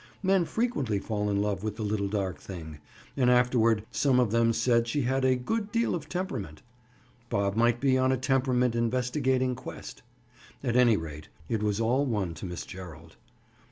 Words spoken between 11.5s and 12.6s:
was all one to